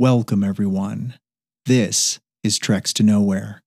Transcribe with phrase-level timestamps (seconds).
[0.00, 1.14] Welcome, everyone.
[1.66, 3.64] This is Treks to Nowhere.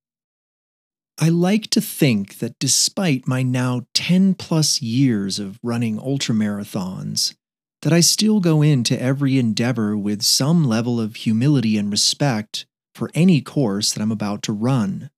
[1.19, 7.33] I like to think that despite my now 10 plus years of running ultramarathons,
[7.81, 13.11] that I still go into every endeavor with some level of humility and respect for
[13.13, 15.09] any course that I'm about to run.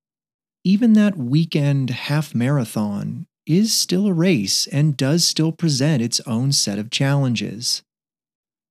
[0.64, 6.52] Even that weekend half marathon is still a race and does still present its own
[6.52, 7.84] set of challenges.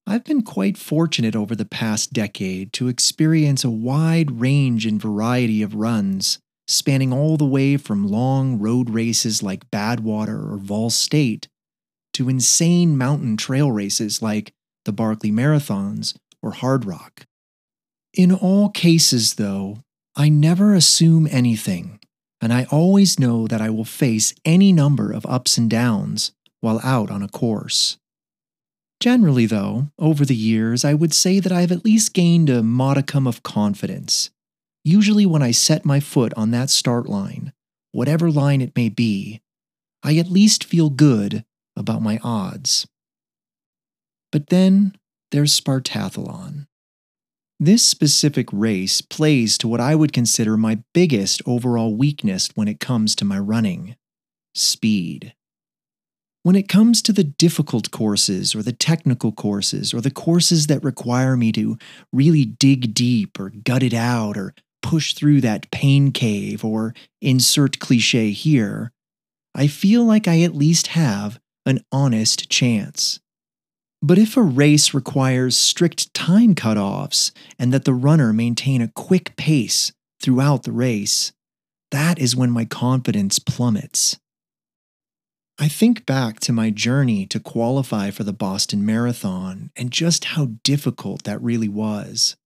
[0.07, 5.63] I've been quite fortunate over the past decade to experience a wide range and variety
[5.63, 11.49] of runs, spanning all the way from long road races like Badwater or Vol State
[12.15, 14.53] to insane mountain trail races like
[14.85, 17.25] the Barkley Marathons or Hardrock.
[18.13, 19.79] In all cases, though,
[20.17, 22.01] I never assume anything,
[22.41, 26.81] and I always know that I will face any number of ups and downs while
[26.83, 27.97] out on a course.
[29.03, 32.63] Generally, though, over the years, I would say that I have at least gained a
[32.63, 34.31] modicum of confidence.
[34.85, 37.53] Usually, when I set my foot on that start line,
[37.91, 39.41] whatever line it may be,
[40.05, 41.45] I at least feel good
[41.77, 42.87] about my odds.
[44.31, 44.97] But then
[45.33, 46.69] there's Spartathlon.
[47.59, 52.79] This specific race plays to what I would consider my biggest overall weakness when it
[52.79, 53.97] comes to my running
[54.55, 55.35] speed.
[56.45, 60.83] When it comes to the difficult courses or the technical courses or the courses that
[60.83, 61.79] require me to
[62.13, 67.79] really dig deep or gut it out or push through that pain cave or insert
[67.79, 68.91] cliche here,
[69.55, 73.21] I feel like I at least have an honest chance.
[74.03, 79.37] But if a race requires strict time cutoffs and that the runner maintain a quick
[79.37, 81.33] pace throughout the race,
[81.93, 84.19] that is when my confidence plummets.
[85.59, 90.53] I think back to my journey to qualify for the Boston Marathon and just how
[90.65, 92.37] difficult that really was.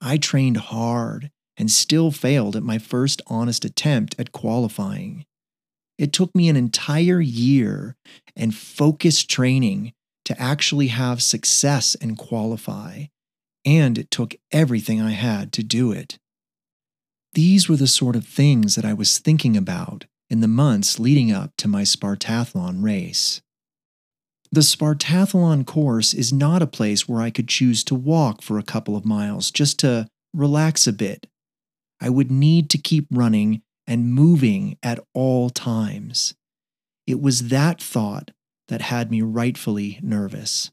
[0.00, 5.24] I trained hard and still failed at my first honest attempt at qualifying.
[5.98, 7.96] It took me an entire year
[8.34, 9.92] and focused training
[10.24, 13.04] to actually have success and qualify,
[13.64, 16.18] and it took everything I had to do it.
[17.34, 21.30] These were the sort of things that I was thinking about in the months leading
[21.30, 23.40] up to my Spartathlon race.
[24.50, 28.64] The Spartathlon course is not a place where I could choose to walk for a
[28.64, 31.28] couple of miles just to relax a bit.
[32.00, 36.34] I would need to keep running and moving at all times.
[37.06, 38.32] It was that thought
[38.66, 40.72] that had me rightfully nervous.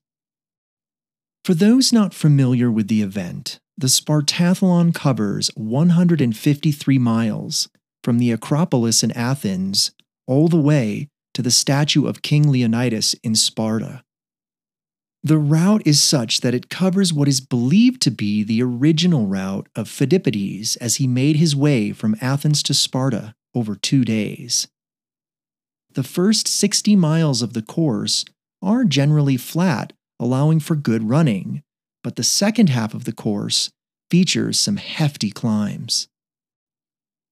[1.45, 7.69] For those not familiar with the event, the Spartathlon covers 153 miles
[8.03, 9.91] from the Acropolis in Athens
[10.27, 14.03] all the way to the statue of King Leonidas in Sparta.
[15.23, 19.67] The route is such that it covers what is believed to be the original route
[19.75, 24.67] of Phidippides as he made his way from Athens to Sparta over two days.
[25.93, 28.25] The first 60 miles of the course
[28.63, 31.61] are generally flat, allowing for good running,
[32.03, 33.69] but the second half of the course
[34.09, 36.07] features some hefty climbs.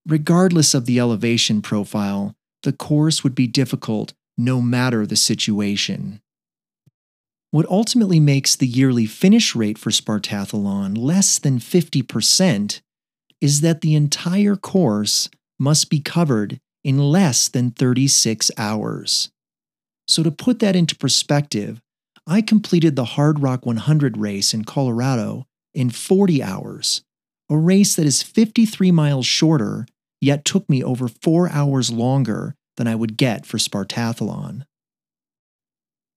[0.06, 6.22] Regardless of the elevation profile, the course would be difficult no matter the situation.
[7.52, 12.82] What ultimately makes the yearly finish rate for Spartathlon less than 50%
[13.42, 19.30] is that the entire course must be covered in less than 36 hours.
[20.08, 21.82] So, to put that into perspective,
[22.26, 27.04] I completed the Hardrock 100 race in Colorado in 40 hours,
[27.50, 29.88] a race that is 53 miles shorter,
[30.22, 34.64] yet took me over four hours longer than I would get for Spartathlon.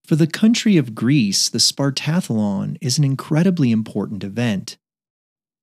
[0.04, 4.76] For the country of Greece, the Spartathlon is an incredibly important event.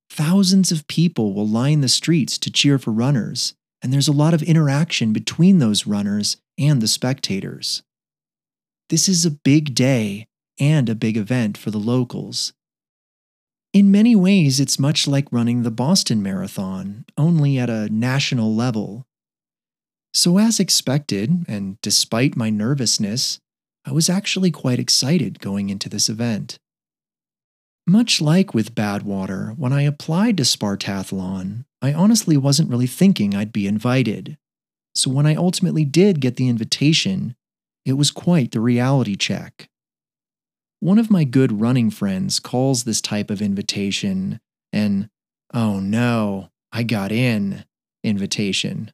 [0.10, 4.34] Thousands of people will line the streets to cheer for runners, and there's a lot
[4.34, 7.84] of interaction between those runners and the spectators.
[8.90, 10.26] This is a big day
[10.60, 12.54] and a big event for the locals,
[13.74, 19.06] in many ways, it's much like running the Boston Marathon, only at a national level.
[20.14, 23.40] So, as expected, and despite my nervousness,
[23.86, 26.58] I was actually quite excited going into this event.
[27.88, 33.54] Much like with Badwater, when I applied to Spartathlon, I honestly wasn't really thinking I'd
[33.54, 34.38] be invited.
[34.96, 37.36] So when I ultimately did get the invitation,
[37.86, 39.69] it was quite the reality check.
[40.82, 44.40] One of my good running friends calls this type of invitation
[44.72, 45.10] an,
[45.54, 47.66] oh no, I got in
[48.04, 48.92] invitation.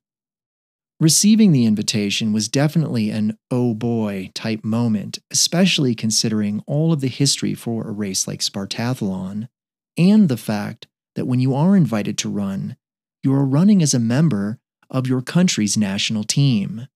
[1.00, 7.08] Receiving the invitation was definitely an oh boy type moment, especially considering all of the
[7.08, 9.50] history for a race like Spartathlon.
[9.98, 12.78] and the fact that when you are invited to run,
[13.24, 14.60] you are running as a member
[14.90, 16.88] of your country's national team.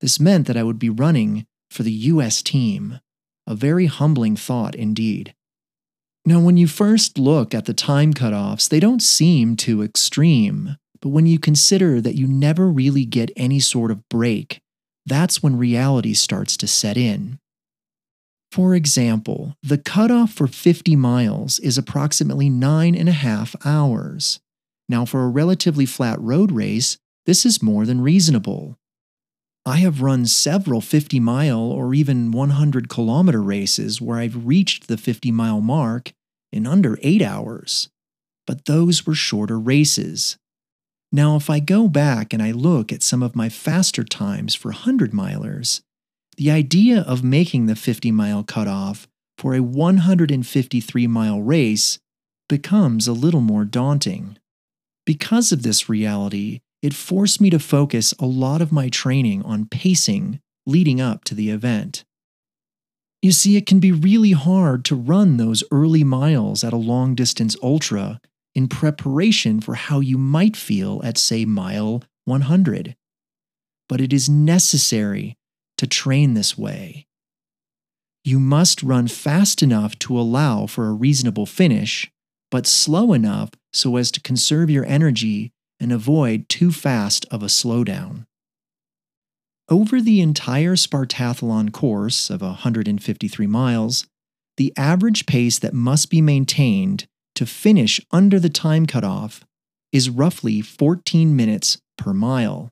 [0.00, 3.00] This meant that I would be running for the US team,
[3.48, 5.34] a very humbling thought indeed.
[6.24, 11.08] Now, when you first look at the time cutoffs, they don't seem too extreme, but
[11.08, 14.60] when you consider that you never really get any sort of break,
[15.06, 17.38] that's when reality starts to set in.
[18.52, 24.40] For example, the cutoff for 50 miles is approximately nine and a half hours.
[24.88, 28.76] Now, for a relatively flat road race, this is more than reasonable.
[29.68, 34.96] I have run several 50 mile or even 100 kilometer races where I've reached the
[34.96, 36.12] 50 mile mark
[36.50, 37.90] in under 8 hours,
[38.46, 40.38] but those were shorter races.
[41.12, 44.70] Now, if I go back and I look at some of my faster times for
[44.70, 45.82] 100 milers,
[46.38, 49.06] the idea of making the 50 mile cutoff
[49.36, 51.98] for a 153 mile race
[52.48, 54.38] becomes a little more daunting.
[55.04, 59.66] Because of this reality, it forced me to focus a lot of my training on
[59.66, 62.04] pacing leading up to the event.
[63.20, 67.14] You see, it can be really hard to run those early miles at a long
[67.14, 68.20] distance ultra
[68.54, 72.94] in preparation for how you might feel at, say, mile 100.
[73.88, 75.36] But it is necessary
[75.78, 77.06] to train this way.
[78.24, 82.10] You must run fast enough to allow for a reasonable finish,
[82.50, 87.46] but slow enough so as to conserve your energy and avoid too fast of a
[87.46, 88.24] slowdown.
[89.68, 94.06] Over the entire Spartathlon course of 153 miles,
[94.56, 99.44] the average pace that must be maintained to finish under the time cutoff
[99.92, 102.70] is roughly 14 minutes per mile.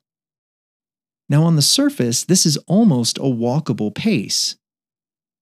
[1.29, 4.55] Now, on the surface, this is almost a walkable pace.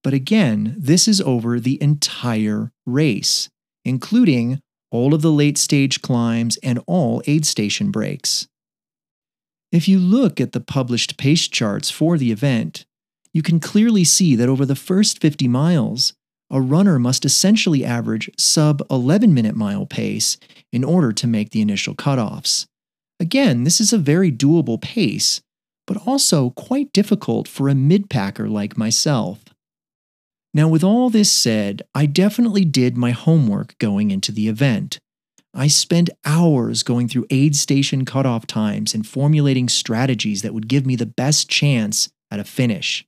[0.03, 3.50] But again, this is over the entire race,
[3.83, 4.62] including
[4.95, 8.47] all of the late stage climbs, and all aid station breaks.
[9.71, 12.86] If you look at the published pace charts for the event,
[13.33, 16.13] you can clearly see that over the first 50 miles,
[16.50, 20.38] a runner must essentially average sub 11 minute mile pace
[20.71, 22.65] in order to make the initial cutoffs.
[23.19, 25.41] Again, this is a very doable pace,
[25.88, 29.44] but also quite difficult for a mid packer like myself.
[30.56, 35.00] Now, with all this said, I definitely did my homework going into the event.
[35.54, 40.86] I spent hours going through aid station cutoff times and formulating strategies that would give
[40.86, 43.06] me the best chance at a finish.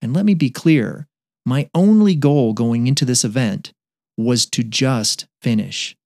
[0.00, 1.08] And let me be clear
[1.44, 3.72] my only goal going into this event
[4.16, 5.96] was to just finish.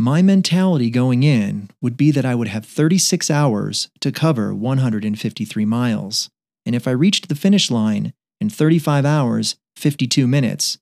[0.00, 5.64] My mentality going in would be that I would have 36 hours to cover 153
[5.64, 6.28] miles.
[6.66, 10.76] And if I reached the finish line in 35 hours, 52 minutes,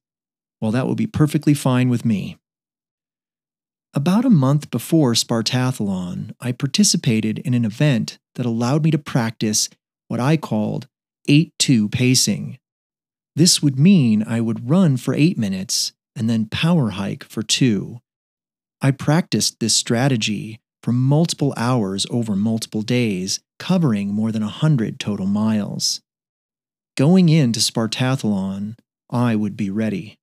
[0.62, 2.38] well, that will be perfectly fine with me.
[3.92, 9.68] About a month before Spartathlon, I participated in an event that allowed me to practice
[10.08, 10.88] what I called
[11.28, 12.58] 8 2 pacing.
[13.36, 18.00] This would mean I would run for 8 minutes and then power hike for 2.
[18.80, 25.26] I practiced this strategy for multiple hours over multiple days, covering more than 100 total
[25.26, 26.00] miles.
[26.96, 28.76] Going into Spartathlon,
[29.10, 30.18] I would be ready.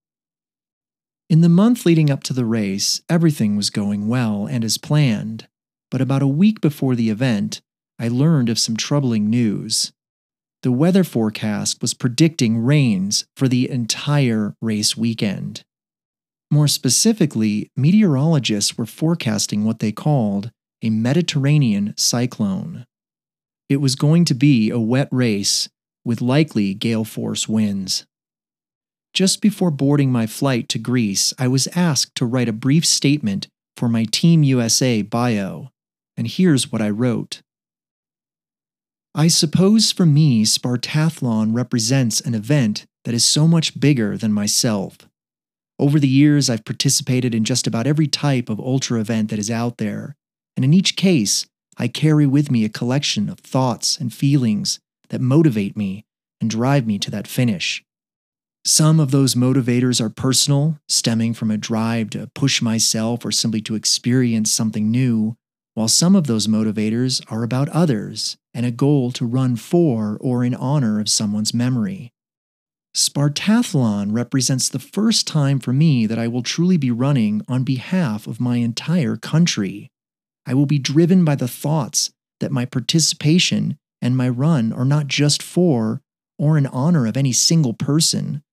[1.29, 5.47] In the month leading up to the race, everything was going well and as planned,
[5.91, 7.61] but about a week before the event,
[7.99, 9.91] I learned of some troubling news.
[10.63, 15.63] The weather forecast was predicting rains for the entire race weekend.
[16.49, 22.85] More specifically, meteorologists were forecasting what they called a Mediterranean cyclone.
[23.67, 25.67] It was going to be a wet race
[26.07, 28.05] with likely gale force winds.
[29.13, 33.47] Just before boarding my flight to Greece, I was asked to write a brief statement
[33.75, 35.67] for my Team USA bio,
[36.15, 37.41] and here's what I wrote.
[39.13, 44.97] I suppose for me, Spartathlon represents an event that is so much bigger than myself.
[45.77, 49.51] Over the years, I've participated in just about every type of ultra event that is
[49.51, 50.15] out there,
[50.55, 51.45] and in each case,
[51.77, 56.05] I carry with me a collection of thoughts and feelings that motivate me
[56.39, 57.83] and drive me to that finish.
[58.65, 63.61] Some of those motivators are personal, stemming from a drive to push myself or simply
[63.61, 65.37] to experience something new,
[65.73, 70.43] while some of those motivators are about others and a goal to run for or
[70.43, 72.11] in honor of someone's memory.
[72.95, 78.25] Spartathlon represents the first time for me that I will truly be running on behalf
[78.25, 79.91] of my entire country.
[80.47, 85.07] I will be driven by the thoughts that my participation and my run are not
[85.07, 86.01] just for
[86.37, 88.43] or in honor of any single person,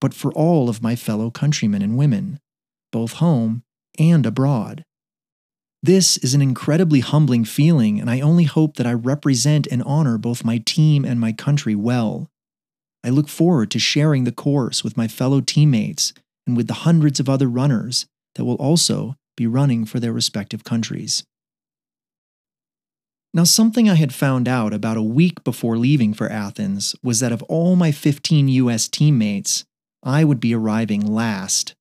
[0.00, 2.38] but for all of my fellow countrymen and women.
[2.90, 3.62] both home
[3.98, 4.82] and abroad.
[5.82, 10.18] This is an incredibly humbling feeling, and I only hope that I represent and honor
[10.18, 12.28] both my team and my country well.
[13.04, 16.12] I look forward to sharing the course with my fellow teammates
[16.46, 20.64] and with the hundreds of other runners that will also be running for their respective
[20.64, 21.22] countries.
[23.34, 27.32] Now, something I had found out about a week before leaving for Athens was that
[27.32, 29.64] of all my 15 US teammates,
[30.02, 31.74] I would be arriving last.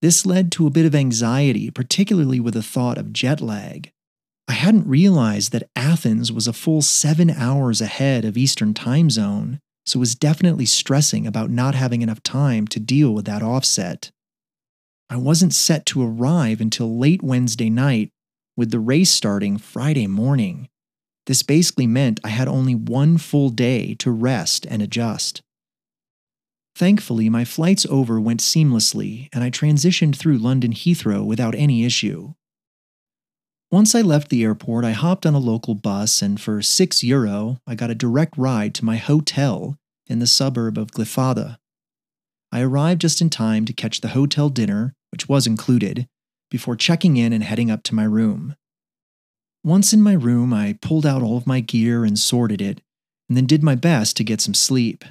[0.00, 3.90] This led to a bit of anxiety, particularly with the thought of jet lag.
[4.46, 9.58] I hadn't realized that Athens was a full seven hours ahead of Eastern time zone,
[9.84, 14.10] so was definitely stressing about not having enough time to deal with that offset.
[15.10, 18.10] I wasn't set to arrive until late Wednesday night,
[18.58, 20.68] with the race starting Friday morning.
[21.26, 25.42] This basically meant I had only one full day to rest and adjust.
[26.74, 32.34] Thankfully, my flights over went seamlessly, and I transitioned through London Heathrow without any issue.
[33.70, 37.60] Once I left the airport, I hopped on a local bus, and for 6 euro,
[37.64, 39.76] I got a direct ride to my hotel
[40.08, 41.58] in the suburb of Glyfada.
[42.50, 46.08] I arrived just in time to catch the hotel dinner, which was included,
[46.50, 48.56] before checking in and heading up to my room.
[49.64, 52.80] Once in my room, I pulled out all of my gear and sorted it,
[53.28, 55.04] and then did my best to get some sleep.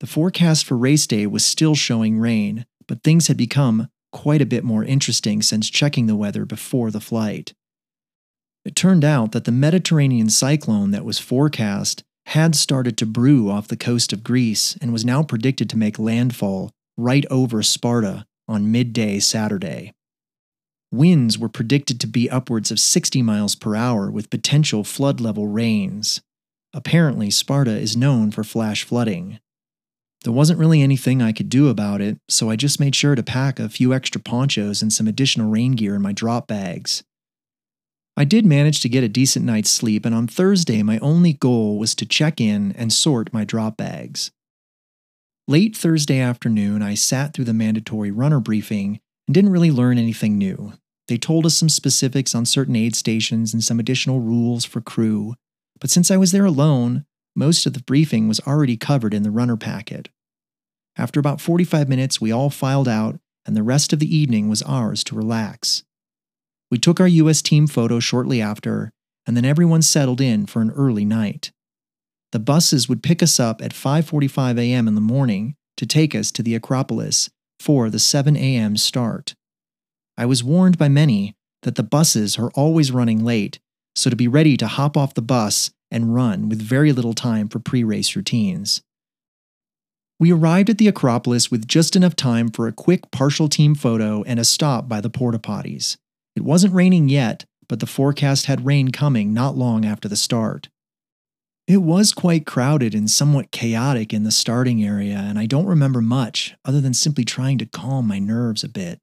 [0.00, 4.46] The forecast for race day was still showing rain, but things had become quite a
[4.46, 7.54] bit more interesting since checking the weather before the flight.
[8.64, 13.68] It turned out that the Mediterranean cyclone that was forecast had started to brew off
[13.68, 18.70] the coast of Greece and was now predicted to make landfall right over Sparta on
[18.70, 19.92] midday Saturday.
[20.92, 25.46] Winds were predicted to be upwards of 60 miles per hour with potential flood level
[25.46, 26.20] rains.
[26.74, 29.38] Apparently, Sparta is known for flash flooding.
[30.24, 33.22] There wasn't really anything I could do about it, so I just made sure to
[33.22, 37.04] pack a few extra ponchos and some additional rain gear in my drop bags.
[38.16, 41.78] I did manage to get a decent night's sleep, and on Thursday, my only goal
[41.78, 44.32] was to check in and sort my drop bags.
[45.48, 50.36] Late Thursday afternoon, I sat through the mandatory runner briefing and didn't really learn anything
[50.36, 50.72] new.
[51.06, 55.36] They told us some specifics on certain aid stations and some additional rules for crew,
[55.80, 57.04] but since I was there alone,
[57.36, 60.08] most of the briefing was already covered in the runner packet.
[60.96, 64.62] After about 45 minutes, we all filed out, and the rest of the evening was
[64.62, 65.84] ours to relax.
[66.68, 68.90] We took our US team photo shortly after,
[69.28, 71.52] and then everyone settled in for an early night.
[72.32, 74.88] The buses would pick us up at 5:45 a.m.
[74.88, 77.30] in the morning to take us to the Acropolis
[77.60, 78.76] for the 7 a.m.
[78.76, 79.34] start.
[80.16, 83.58] I was warned by many that the buses are always running late,
[83.94, 87.48] so to be ready to hop off the bus and run with very little time
[87.48, 88.82] for pre race routines.
[90.18, 94.22] We arrived at the Acropolis with just enough time for a quick partial team photo
[94.24, 95.96] and a stop by the porta potties.
[96.36, 100.68] It wasn't raining yet, but the forecast had rain coming not long after the start.
[101.70, 106.02] It was quite crowded and somewhat chaotic in the starting area, and I don't remember
[106.02, 108.98] much other than simply trying to calm my nerves a bit.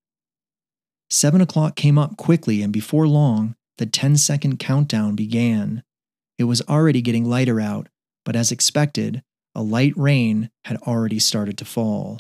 [1.10, 5.82] Seven o'clock came up quickly, and before long, the 10 second countdown began.
[6.38, 7.88] It was already getting lighter out,
[8.26, 9.24] but as expected,
[9.56, 12.20] a light rain had already started to fall.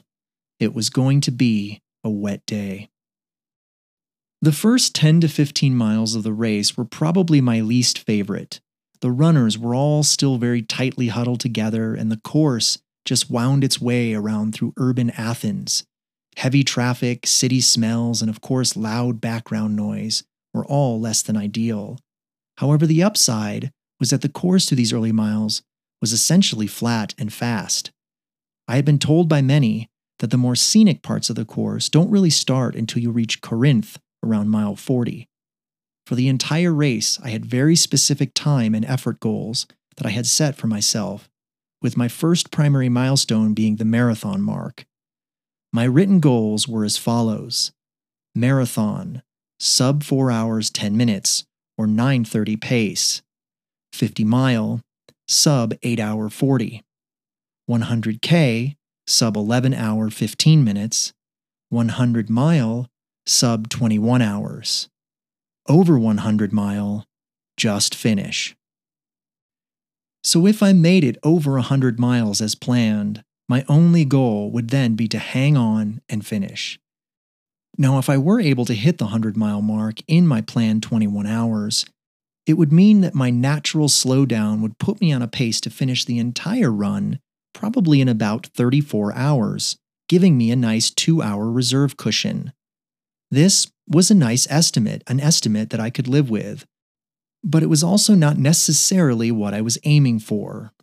[0.61, 2.89] It was going to be a wet day.
[4.41, 8.61] The first 10 to 15 miles of the race were probably my least favorite.
[9.01, 13.79] The runners were all still very tightly huddled together, and the course just wound its
[13.79, 15.83] way around through urban Athens.
[16.37, 20.23] Heavy traffic, city smells, and of course loud background noise
[20.53, 21.99] were all less than ideal.
[22.57, 25.61] However, the upside was that the course to these early miles
[26.01, 27.91] was essentially flat and fast.
[28.67, 29.89] I had been told by many
[30.19, 33.99] that the more scenic parts of the course don't really start until you reach Corinth
[34.23, 35.27] around mile 40.
[36.07, 40.25] For the entire race, I had very specific time and effort goals that I had
[40.25, 41.27] set for myself,
[41.81, 44.85] with my first primary milestone being the marathon mark.
[45.73, 47.73] My written goals were as follows
[48.33, 49.21] Marathon,
[49.59, 51.43] sub 4 hours 10 minutes,
[51.77, 53.21] or 930 pace.
[53.91, 54.79] 50 mile,
[55.27, 56.85] sub 8 hour 40.
[57.69, 61.11] 100K, sub 11 hour 15 minutes.
[61.67, 62.87] 100 mile,
[63.25, 64.87] sub 21 hours.
[65.67, 67.05] Over 100 mile,
[67.57, 68.55] just finish.
[70.24, 74.95] So if I made it over 100 miles as planned, my only goal would then
[74.95, 76.79] be to hang on and finish.
[77.77, 81.27] Now, if I were able to hit the 100 mile mark in my planned 21
[81.27, 81.86] hours,
[82.45, 86.05] it would mean that my natural slowdown would put me on a pace to finish
[86.05, 87.19] the entire run
[87.53, 92.53] probably in about 34 hours, giving me a nice two hour reserve cushion.
[93.31, 96.65] This was a nice estimate, an estimate that I could live with,
[97.44, 100.74] but it was also not necessarily what I was aiming for.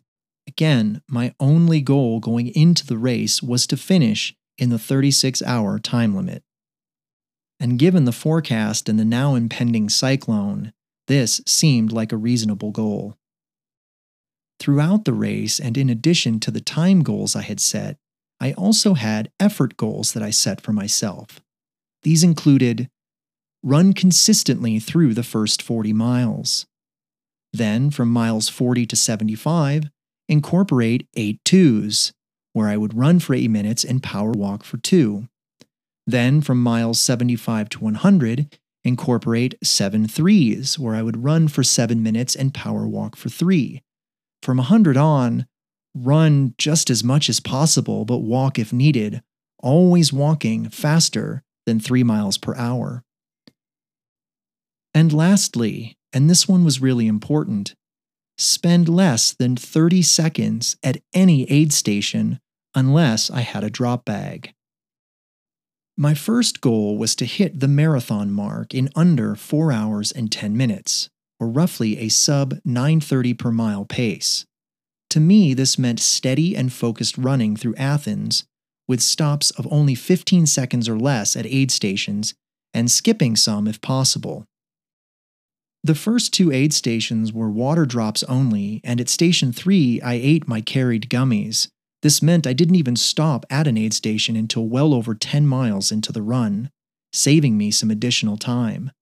[0.47, 5.79] Again, my only goal going into the race was to finish in the 36 hour
[5.79, 6.43] time limit.
[7.61, 10.73] And given the forecast and the now impending cyclone,
[11.07, 13.17] this seemed like a reasonable goal.
[14.59, 17.97] Throughout the race, and in addition to the time goals I had set,
[18.41, 21.41] I also had effort goals that I set for myself.
[22.03, 22.89] These included
[23.65, 26.67] run consistently through the first 40 miles.
[27.51, 29.85] Then, from miles 40 to 75,
[30.29, 32.13] incorporate eight twos,
[32.53, 35.29] where I would run for 8 minutes and power walk for 2.
[36.07, 42.03] Then, from miles 75 to 100, incorporate seven threes, where I would run for 7
[42.03, 43.81] minutes and power walk for 3.
[44.43, 45.47] From 100 on,
[45.95, 49.23] run just as much as possible, but walk if needed,
[49.59, 53.03] always walking faster than 3 miles per hour.
[54.95, 57.75] And lastly, and this one was really important,
[58.39, 62.39] spend less than 30 seconds at any aid station
[62.75, 64.53] unless I had a drop bag.
[65.97, 70.57] My first goal was to hit the marathon mark in under 4 hours and 10
[70.57, 71.09] minutes,
[71.39, 74.45] or roughly a sub 930 per mile pace.
[75.11, 78.45] To me, this meant steady and focused running through Athens,
[78.89, 82.35] with stops of only 15 seconds or less at aid stations,
[82.73, 84.47] and skipping some if possible.
[85.85, 90.49] The first two aid stations were water drops only, and at Station 3, I ate
[90.49, 91.69] my carried gummies.
[92.01, 95.93] This meant I didn't even stop at an aid station until well over 10 miles
[95.93, 96.71] into the run,
[97.13, 98.93] saving me some additional time.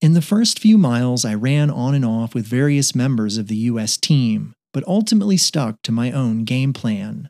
[0.00, 3.56] In the first few miles, I ran on and off with various members of the
[3.56, 7.28] US team, but ultimately stuck to my own game plan.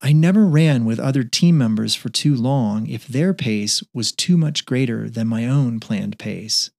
[0.00, 4.36] I never ran with other team members for too long if their pace was too
[4.36, 6.70] much greater than my own planned pace.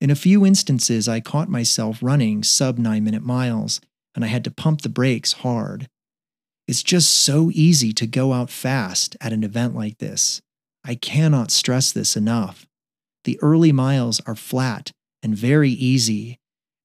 [0.00, 3.82] In a few instances, I caught myself running sub 9 minute miles,
[4.14, 5.88] and I had to pump the brakes hard.
[6.66, 10.40] It's just so easy to go out fast at an event like this.
[10.84, 12.66] I cannot stress this enough.
[13.24, 14.90] The early miles are flat
[15.22, 16.38] and very easy,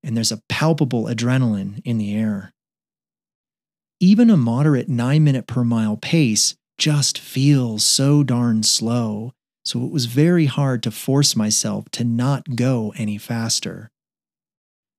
[0.04, 2.52] and there's a palpable adrenaline in the air.
[4.02, 9.32] Even a moderate 9 minute per mile pace just feels so darn slow
[9.66, 13.90] so it was very hard to force myself to not go any faster.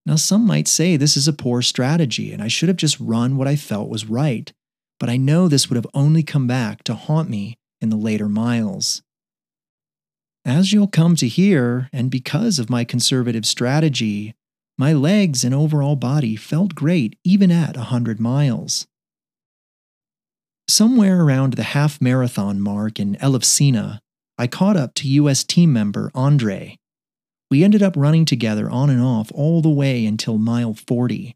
[0.05, 3.37] Now, some might say this is a poor strategy and I should have just run
[3.37, 4.52] what I felt was right,
[4.98, 8.29] but I know this would have only come back to haunt me in the later
[8.29, 9.02] miles.
[10.44, 14.35] As you'll come to hear, and because of my conservative strategy,
[14.79, 18.87] my legs and overall body felt great even at 100 miles.
[20.68, 24.00] Somewhere around the half marathon mark in Elefsina,
[24.38, 26.79] I caught up to US team member Andre.
[27.51, 31.35] We ended up running together on and off all the way until mile 40.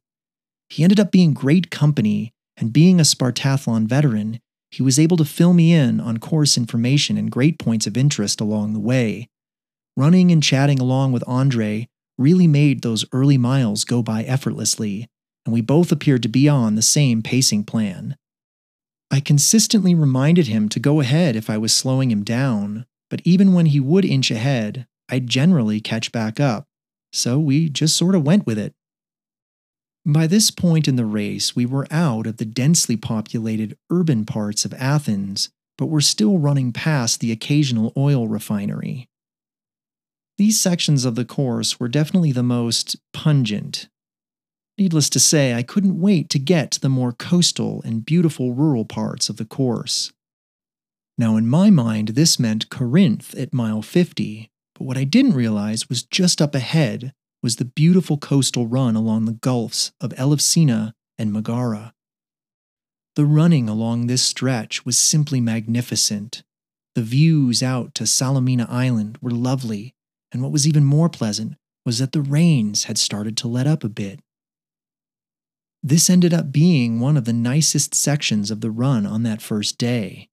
[0.68, 4.38] He ended up being great company, and being a Spartathlon veteran,
[4.70, 8.40] he was able to fill me in on course information and great points of interest
[8.40, 9.28] along the way.
[9.96, 15.08] Running and chatting along with Andre really made those early miles go by effortlessly,
[15.44, 18.16] and we both appeared to be on the same pacing plan.
[19.10, 23.52] I consistently reminded him to go ahead if I was slowing him down, but even
[23.52, 26.64] when he would inch ahead, I'd generally catch back up,
[27.12, 28.72] so we just sort of went with it.
[30.06, 34.64] By this point in the race, we were out of the densely populated urban parts
[34.64, 39.08] of Athens, but were still running past the occasional oil refinery.
[40.38, 43.88] These sections of the course were definitely the most pungent.
[44.78, 48.86] Needless to say, I couldn't wait to get to the more coastal and beautiful rural
[48.86, 50.12] parts of the course.
[51.20, 55.86] Now, in my mind, this meant Corinth at mile 50, but what I didn't realize
[55.86, 61.30] was just up ahead was the beautiful coastal run along the gulfs of Elefsina and
[61.30, 61.92] Megara.
[63.16, 66.42] The running along this stretch was simply magnificent.
[66.94, 69.94] The views out to Salamina Island were lovely,
[70.32, 73.84] and what was even more pleasant was that the rains had started to let up
[73.84, 74.20] a bit.
[75.82, 79.76] This ended up being one of the nicest sections of the run on that first
[79.76, 80.29] day.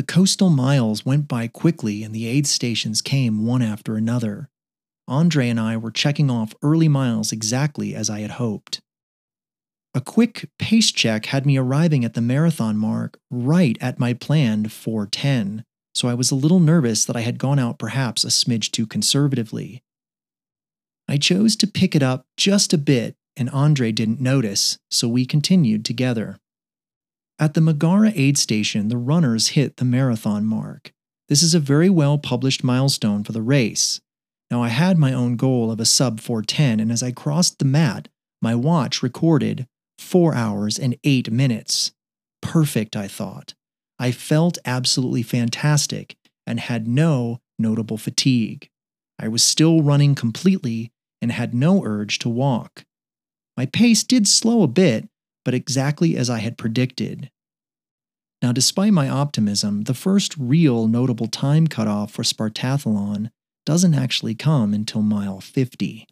[0.00, 4.48] The coastal miles went by quickly and the aid stations came one after another.
[5.06, 8.80] Andre and I were checking off early miles exactly as I had hoped.
[9.92, 14.72] A quick pace check had me arriving at the marathon mark right at my planned
[14.72, 18.70] 410, so I was a little nervous that I had gone out perhaps a smidge
[18.70, 19.82] too conservatively.
[21.08, 25.26] I chose to pick it up just a bit, and Andre didn't notice, so we
[25.26, 26.38] continued together.
[27.40, 30.92] At the Megara aid station, the runners hit the marathon mark.
[31.30, 34.02] This is a very well published milestone for the race.
[34.50, 37.64] Now, I had my own goal of a sub 410, and as I crossed the
[37.64, 38.08] mat,
[38.42, 39.66] my watch recorded
[39.98, 41.92] 4 hours and 8 minutes.
[42.42, 43.54] Perfect, I thought.
[43.98, 48.68] I felt absolutely fantastic and had no notable fatigue.
[49.18, 52.84] I was still running completely and had no urge to walk.
[53.56, 55.08] My pace did slow a bit,
[55.44, 57.30] but exactly as I had predicted.
[58.42, 63.30] Now, despite my optimism, the first real notable time cutoff for Spartathlon
[63.66, 66.06] doesn't actually come until mile 50.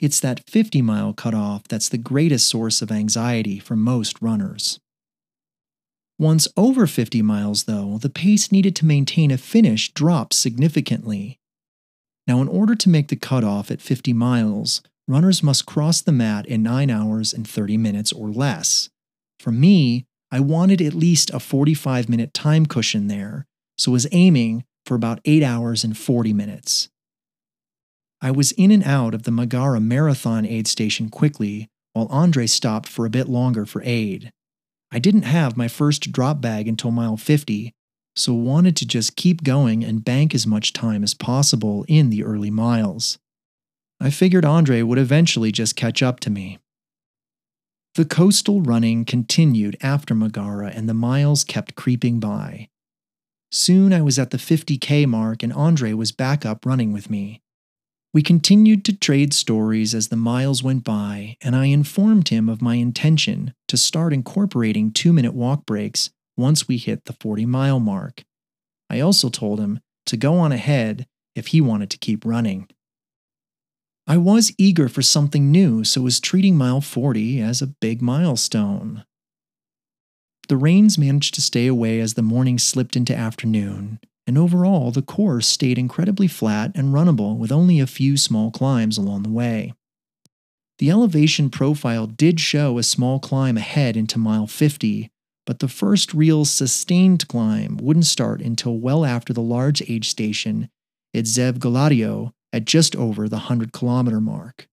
[0.00, 4.78] It's that 50 mile cutoff that's the greatest source of anxiety for most runners.
[6.18, 11.40] Once over 50 miles, though, the pace needed to maintain a finish drops significantly.
[12.26, 16.46] Now, in order to make the cutoff at 50 miles, runners must cross the mat
[16.46, 18.88] in 9 hours and 30 minutes or less.
[19.38, 24.64] For me, I wanted at least a 45 minute time cushion there, so was aiming
[24.86, 26.88] for about 8 hours and 40 minutes.
[28.20, 32.88] I was in and out of the Megara Marathon aid station quickly, while Andre stopped
[32.88, 34.30] for a bit longer for aid.
[34.90, 37.72] I didn't have my first drop bag until mile 50,
[38.16, 42.24] so wanted to just keep going and bank as much time as possible in the
[42.24, 43.18] early miles.
[44.00, 46.58] I figured Andre would eventually just catch up to me.
[47.94, 52.68] The coastal running continued after Megara and the miles kept creeping by.
[53.52, 57.40] Soon I was at the 50k mark and Andre was back up running with me.
[58.12, 62.62] We continued to trade stories as the miles went by, and I informed him of
[62.62, 67.80] my intention to start incorporating two minute walk breaks once we hit the 40 mile
[67.80, 68.24] mark.
[68.90, 72.68] I also told him to go on ahead if he wanted to keep running.
[74.06, 79.04] I was eager for something new, so was treating mile 40 as a big milestone.
[80.48, 85.00] The rains managed to stay away as the morning slipped into afternoon, and overall the
[85.00, 89.72] course stayed incredibly flat and runnable with only a few small climbs along the way.
[90.80, 95.10] The elevation profile did show a small climb ahead into mile 50,
[95.46, 100.68] but the first real sustained climb wouldn't start until well after the large aid station
[101.14, 104.68] at Zevgolatio at just over the 100 kilometer mark.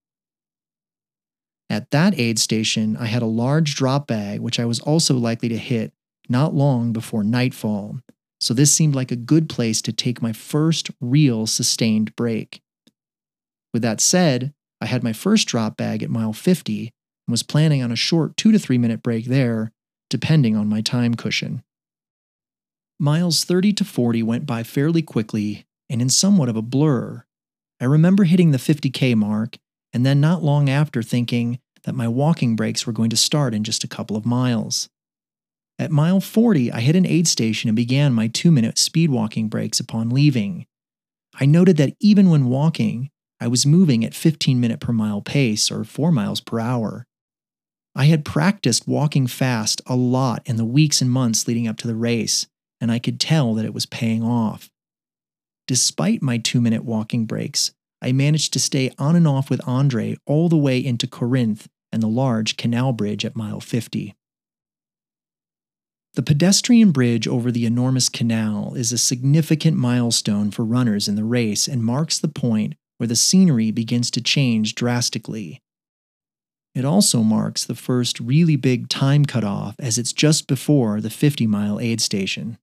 [1.68, 5.48] At that aid station, I had a large drop bag, which I was also likely
[5.48, 5.92] to hit
[6.28, 7.98] not long before nightfall,
[8.40, 12.62] so this seemed like a good place to take my first real sustained break.
[13.72, 16.92] With that said, I had my first drop bag at mile 50
[17.26, 19.72] and was planning on a short 2 to 3 minute break there,
[20.08, 21.64] depending on my time cushion.
[23.00, 27.24] Miles 30 to 40 went by fairly quickly and in somewhat of a blur.
[27.82, 29.58] I remember hitting the 50k mark
[29.92, 33.64] and then not long after thinking that my walking breaks were going to start in
[33.64, 34.88] just a couple of miles.
[35.80, 39.48] At mile 40, I hit an aid station and began my two minute speed walking
[39.48, 40.64] breaks upon leaving.
[41.40, 45.68] I noted that even when walking, I was moving at 15 minute per mile pace
[45.68, 47.04] or 4 miles per hour.
[47.96, 51.88] I had practiced walking fast a lot in the weeks and months leading up to
[51.88, 52.46] the race,
[52.80, 54.70] and I could tell that it was paying off.
[55.66, 60.16] Despite my two minute walking breaks, I managed to stay on and off with Andre
[60.26, 64.14] all the way into Corinth and the large canal bridge at mile 50.
[66.14, 71.24] The pedestrian bridge over the enormous canal is a significant milestone for runners in the
[71.24, 75.62] race and marks the point where the scenery begins to change drastically.
[76.74, 81.46] It also marks the first really big time cutoff as it's just before the 50
[81.46, 82.58] mile aid station.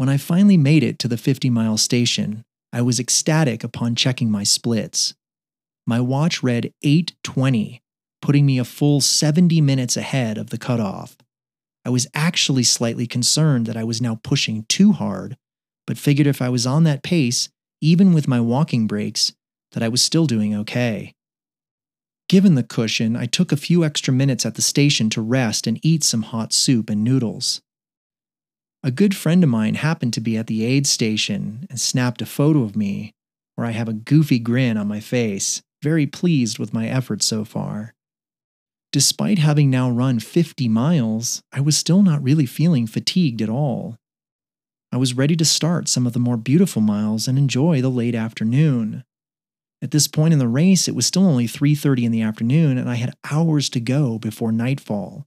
[0.00, 4.30] When I finally made it to the 50 mile station, I was ecstatic upon checking
[4.30, 5.12] my splits.
[5.86, 7.82] My watch read 820,
[8.22, 11.18] putting me a full 70 minutes ahead of the cutoff.
[11.84, 15.36] I was actually slightly concerned that I was now pushing too hard,
[15.86, 17.50] but figured if I was on that pace,
[17.82, 19.34] even with my walking breaks,
[19.72, 21.12] that I was still doing okay.
[22.26, 25.78] Given the cushion, I took a few extra minutes at the station to rest and
[25.84, 27.60] eat some hot soup and noodles.
[28.82, 32.26] A good friend of mine happened to be at the aid station and snapped a
[32.26, 33.12] photo of me,
[33.54, 37.44] where I have a goofy grin on my face, very pleased with my efforts so
[37.44, 37.92] far.
[38.90, 43.96] Despite having now run 50 miles, I was still not really feeling fatigued at all.
[44.90, 48.14] I was ready to start some of the more beautiful miles and enjoy the late
[48.14, 49.04] afternoon.
[49.82, 52.88] At this point in the race, it was still only 3:30 in the afternoon and
[52.88, 55.26] I had hours to go before nightfall.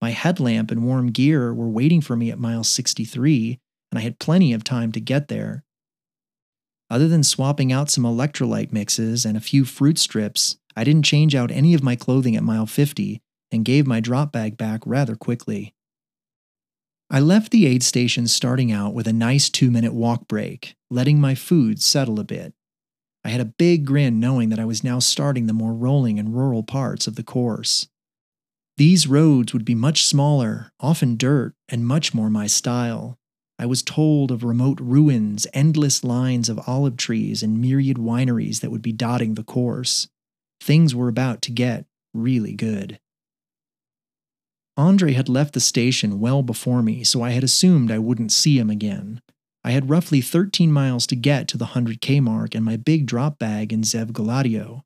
[0.00, 3.58] My headlamp and warm gear were waiting for me at mile 63,
[3.90, 5.64] and I had plenty of time to get there.
[6.90, 11.34] Other than swapping out some electrolyte mixes and a few fruit strips, I didn't change
[11.34, 15.16] out any of my clothing at mile 50 and gave my drop bag back rather
[15.16, 15.74] quickly.
[17.08, 21.20] I left the aid station starting out with a nice two minute walk break, letting
[21.20, 22.52] my food settle a bit.
[23.24, 26.34] I had a big grin knowing that I was now starting the more rolling and
[26.34, 27.88] rural parts of the course.
[28.76, 33.18] These roads would be much smaller, often dirt, and much more my style.
[33.58, 38.70] I was told of remote ruins, endless lines of olive trees, and myriad wineries that
[38.70, 40.08] would be dotting the course.
[40.60, 43.00] Things were about to get really good.
[44.76, 48.58] Andre had left the station well before me, so I had assumed I wouldn't see
[48.58, 49.22] him again.
[49.64, 53.38] I had roughly 13 miles to get to the 100k mark and my big drop
[53.38, 54.82] bag in Zevgolatio.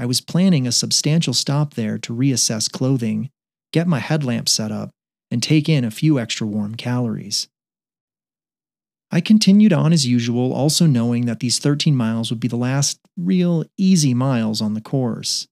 [0.00, 3.28] I was planning a substantial stop there to reassess clothing,
[3.70, 4.92] get my headlamp set up,
[5.30, 7.48] and take in a few extra warm calories.
[9.10, 12.98] I continued on as usual, also knowing that these 13 miles would be the last
[13.18, 15.46] real easy miles on the course.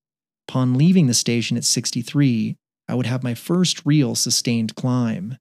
[0.49, 2.57] Upon leaving the station at 63,
[2.89, 5.37] I would have my first real sustained climb.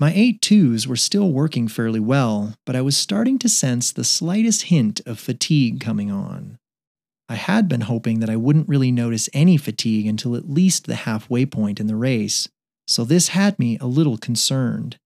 [0.00, 4.62] My 8.2s were still working fairly well, but I was starting to sense the slightest
[4.62, 6.58] hint of fatigue coming on.
[7.32, 10.94] I had been hoping that I wouldn't really notice any fatigue until at least the
[10.94, 12.46] halfway point in the race,
[12.86, 14.98] so this had me a little concerned.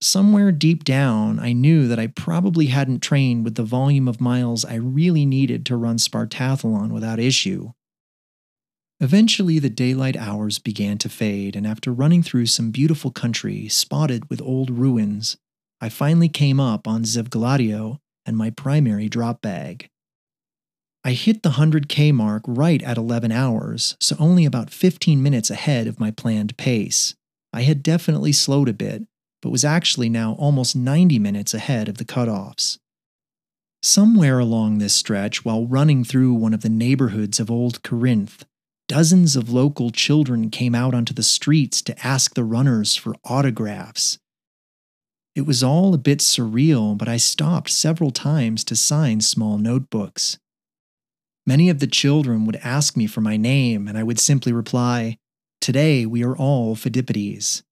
[0.00, 4.64] Somewhere deep down, I knew that I probably hadn't trained with the volume of miles
[4.64, 7.72] I really needed to run Spartathlon without issue,
[9.00, 14.28] Eventually, the daylight hours began to fade, and after running through some beautiful country spotted
[14.28, 15.36] with old ruins,
[15.80, 19.88] I finally came up on Zevgolatio and my primary drop bag.
[21.04, 25.86] I hit the 100k mark right at 11 hours, so only about 15 minutes ahead
[25.86, 27.14] of my planned pace.
[27.52, 29.04] I had definitely slowed a bit,
[29.40, 32.78] but was actually now almost 90 minutes ahead of the cutoffs.
[33.82, 38.44] Somewhere along this stretch, while running through one of the neighborhoods of Old Corinth,
[38.88, 44.18] Dozens of local children came out onto the streets to ask the runners for autographs.
[45.34, 50.38] It was all a bit surreal, but I stopped several times to sign small notebooks.
[51.48, 55.16] Many of the children would ask me for my name, and I would simply reply,
[55.62, 57.62] Today we are all Phidippides.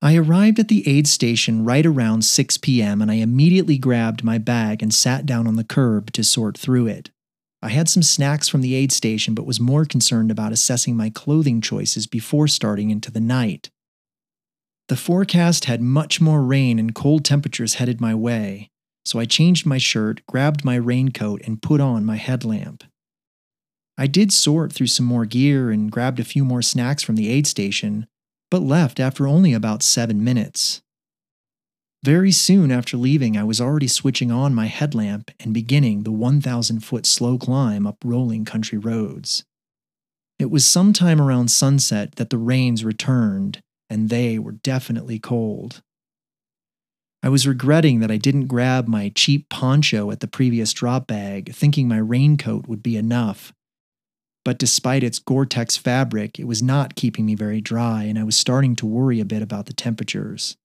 [0.00, 4.38] I arrived at the aid station right around 6 p.m., and I immediately grabbed my
[4.38, 7.10] bag and sat down on the curb to sort through it.
[7.60, 11.10] I had some snacks from the aid station, but was more concerned about assessing my
[11.10, 13.68] clothing choices before starting into the night.
[14.88, 18.69] The forecast had much more rain and cold temperatures headed my way,
[19.04, 22.84] so I changed my shirt, grabbed my raincoat, and put on my headlamp.
[23.98, 27.28] I did sort through some more gear and grabbed a few more snacks from the
[27.28, 28.06] aid station,
[28.50, 30.80] but left after only about seven minutes.
[32.02, 36.80] Very soon after leaving, I was already switching on my headlamp and beginning the 1,000
[36.80, 39.44] foot slow climb up rolling country roads.
[40.38, 43.60] It was sometime around sunset that the rains returned,
[43.90, 45.82] and they were definitely cold.
[47.22, 51.52] I was regretting that I didn't grab my cheap poncho at the previous drop bag,
[51.54, 53.52] thinking my raincoat would be enough.
[54.42, 58.24] But despite its Gore Tex fabric, it was not keeping me very dry, and I
[58.24, 60.56] was starting to worry a bit about the temperatures.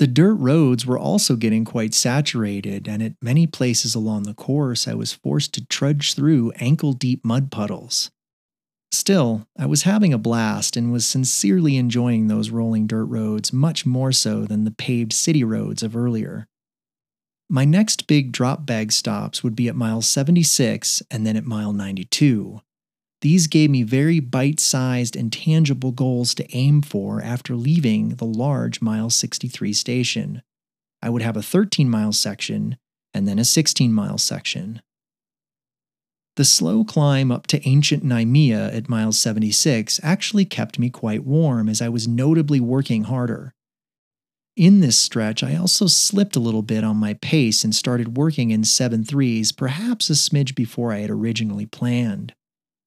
[0.00, 4.88] The dirt roads were also getting quite saturated, and at many places along the course,
[4.88, 8.10] I was forced to trudge through ankle deep mud puddles.
[8.92, 13.86] Still, I was having a blast and was sincerely enjoying those rolling dirt roads much
[13.86, 16.46] more so than the paved city roads of earlier.
[17.48, 21.72] My next big drop bag stops would be at mile 76 and then at mile
[21.72, 22.60] 92.
[23.20, 28.24] These gave me very bite sized and tangible goals to aim for after leaving the
[28.24, 30.42] large Mile 63 station.
[31.02, 32.76] I would have a 13 mile section
[33.12, 34.80] and then a 16 mile section.
[36.40, 41.68] The slow climb up to ancient Nemea at mile 76 actually kept me quite warm
[41.68, 43.52] as I was notably working harder.
[44.56, 48.50] In this stretch, I also slipped a little bit on my pace and started working
[48.50, 52.32] in 7 threes, perhaps a smidge before I had originally planned.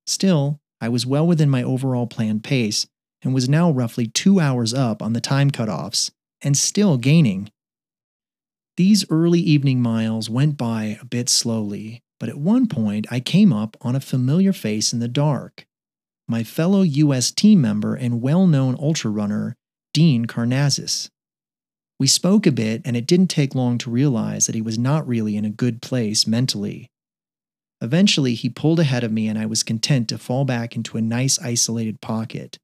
[0.08, 2.88] Still, I was well within my overall planned pace
[3.22, 6.10] and was now roughly two hours up on the time cutoffs
[6.42, 7.52] and still gaining.
[8.78, 13.52] These early evening miles went by a bit slowly, but at one point I came
[13.52, 15.66] up on a familiar face in the dark.
[16.26, 19.58] My fellow US team member and well known ultra runner,
[19.94, 21.10] Dean Karnazes.
[22.00, 25.06] We spoke a bit, and it didn't take long to realize that he was not
[25.06, 26.88] really in a good place mentally.
[27.82, 31.02] Eventually, he pulled ahead of me, and I was content to fall back into a
[31.02, 32.58] nice isolated pocket.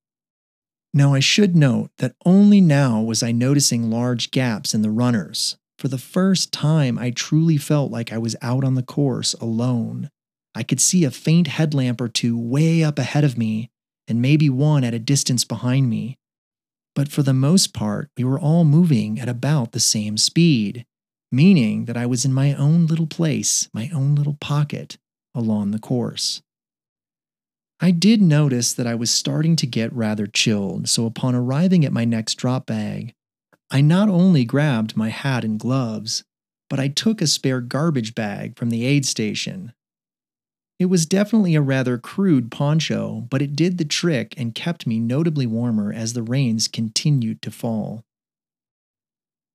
[0.94, 5.58] Now, I should note that only now was I noticing large gaps in the runners.
[5.80, 10.10] For the first time, I truly felt like I was out on the course alone.
[10.54, 13.70] I could see a faint headlamp or two way up ahead of me,
[14.06, 16.18] and maybe one at a distance behind me.
[16.96, 20.86] But for the most part, we were all moving at about the same speed,
[21.32, 24.98] meaning that I was in my own little place, my own little pocket
[25.34, 26.42] along the course.
[27.80, 31.94] I did notice that I was starting to get rather chilled, so upon arriving at
[31.94, 33.14] my next drop bag,
[33.72, 36.24] I not only grabbed my hat and gloves,
[36.70, 39.74] but I took a spare garbage bag from the aid station.
[40.80, 45.00] It was definitely a rather crude poncho, but it did the trick and kept me
[45.00, 48.04] notably warmer as the rains continued to fall.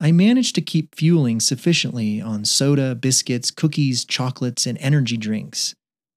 [0.01, 5.75] I managed to keep fueling sufficiently on soda, biscuits, cookies, chocolates, and energy drinks,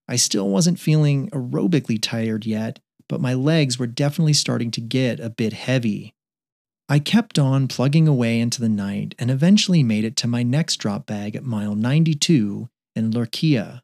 [0.08, 2.80] I still wasn't feeling aerobically tired yet,
[3.10, 6.14] but my legs were definitely starting to get a bit heavy.
[6.90, 10.78] I kept on plugging away into the night and eventually made it to my next
[10.78, 13.82] drop bag at mile 92 in Lyrkia.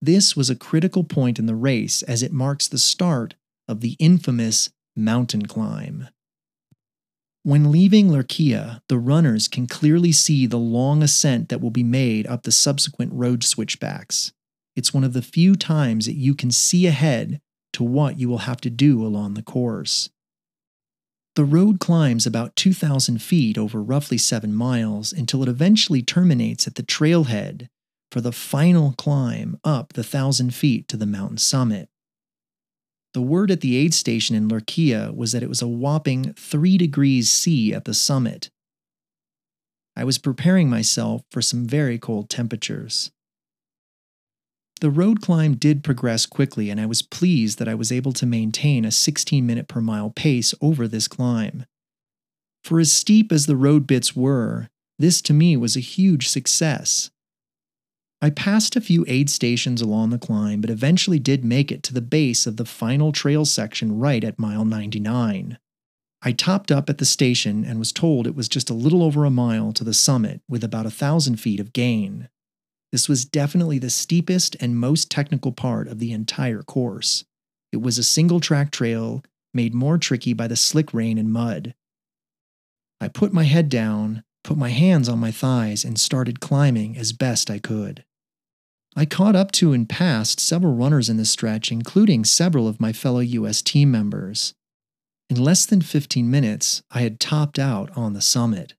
[0.00, 3.34] This was a critical point in the race as it marks the start
[3.66, 6.08] of the infamous mountain climb.
[7.42, 12.26] When leaving Lyrkia, the runners can clearly see the long ascent that will be made
[12.26, 14.32] up the subsequent road switchbacks.
[14.74, 17.40] It's one of the few times that you can see ahead
[17.74, 20.08] to what you will have to do along the course.
[21.38, 26.74] The road climbs about 2,000 feet over roughly 7 miles until it eventually terminates at
[26.74, 27.68] the trailhead
[28.10, 31.90] for the final climb up the 1,000 feet to the mountain summit.
[33.14, 36.76] The word at the aid station in Lyrkia was that it was a whopping 3
[36.76, 38.50] degrees C at the summit.
[39.94, 43.12] I was preparing myself for some very cold temperatures.
[44.80, 48.26] The road climb did progress quickly, and I was pleased that I was able to
[48.26, 51.64] maintain a 16 minute per mile pace over this climb.
[52.62, 57.10] For as steep as the road bits were, this to me was a huge success.
[58.20, 61.94] I passed a few aid stations along the climb, but eventually did make it to
[61.94, 65.58] the base of the final trail section right at mile 99.
[66.20, 69.24] I topped up at the station and was told it was just a little over
[69.24, 72.28] a mile to the summit with about a thousand feet of gain.
[72.92, 77.24] This was definitely the steepest and most technical part of the entire course.
[77.72, 79.22] It was a single track trail
[79.52, 81.74] made more tricky by the slick rain and mud.
[83.00, 87.12] I put my head down, put my hands on my thighs, and started climbing as
[87.12, 88.04] best I could.
[88.96, 92.92] I caught up to and passed several runners in the stretch, including several of my
[92.92, 94.54] fellow US team members.
[95.30, 98.74] In less than 15 minutes, I had topped out on the summit.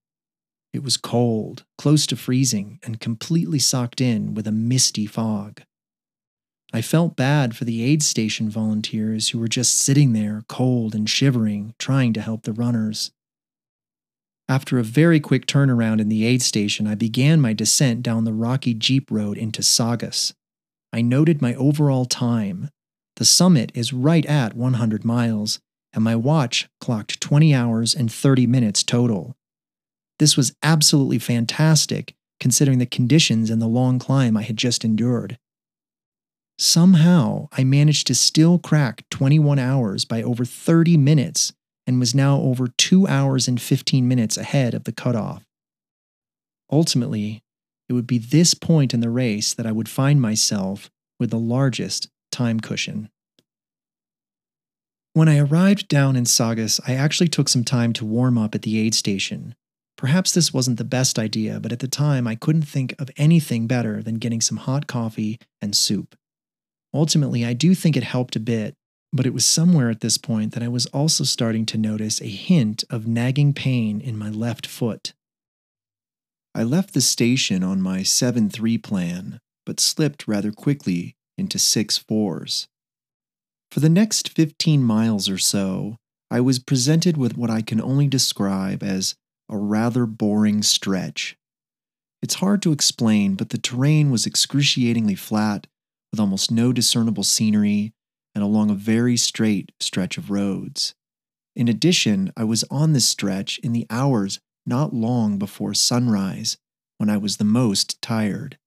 [0.73, 5.63] It was cold, close to freezing, and completely socked in with a misty fog.
[6.71, 11.10] I felt bad for the aid station volunteers who were just sitting there, cold and
[11.10, 13.12] shivering, trying to help the runners.
[14.47, 18.34] After a very quick turnaround in the aid station, I began my descent down the
[18.34, 20.34] rocky Jeep road into Sangas.
[20.93, 22.69] I noted my overall time.
[23.15, 25.60] The summit is right at 100 miles,
[25.93, 29.36] and my watch clocked 20 hours and 30 minutes total.
[30.19, 35.38] This was absolutely fantastic, considering the conditions and the long climb I had just endured.
[36.58, 41.53] Somehow, I managed to still crack 21 hours by over 30 minutes
[41.88, 45.45] and was now over 2 hours and 15 minutes ahead of the cutoff.
[46.69, 47.41] Ultimately,
[47.88, 51.39] it would be this point in the race that I would find myself with the
[51.39, 53.10] largest time cushion.
[55.13, 58.62] When I arrived down in Sangas, I actually took some time to warm up at
[58.62, 59.55] the aid station,
[60.00, 63.68] Perhaps this wasn't the best idea, but at the time I couldn't think of anything
[63.68, 66.16] better than getting some hot coffee and soup.
[66.94, 68.76] Ultimately, I do think it helped a bit,
[69.12, 72.28] but it was somewhere at this point that I was also starting to notice a
[72.28, 75.12] hint of nagging pain in my left foot.
[76.56, 82.00] I left the station on my 7 3 plan, but slipped rather quickly into 6
[82.10, 82.68] 4s.
[83.70, 85.98] For the next 15 miles or so,
[86.32, 89.16] I was presented with what I can only describe as
[89.50, 91.38] a rather boring stretch.
[92.22, 95.68] It's hard to explain, but the terrain was excruciatingly flat,
[96.12, 97.93] with almost no discernible scenery,
[98.36, 100.93] and along a very straight stretch of roads.
[101.56, 106.58] In addition, I was on this stretch in the hours not long before sunrise,
[106.97, 108.58] when I was the most tired.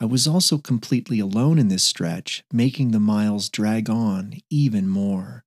[0.00, 5.44] I was also completely alone in this stretch, making the miles drag on even more.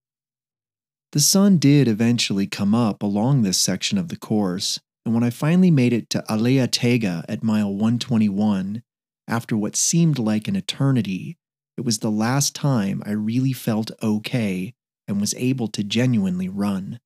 [1.14, 5.30] The sun did eventually come up along this section of the course, and when I
[5.30, 8.82] finally made it to Alea-Tegea at mile 121,
[9.28, 11.38] after what seemed like an eternity,
[11.78, 14.74] it was the last time I really felt okay
[15.08, 17.00] and was able to genuinely run.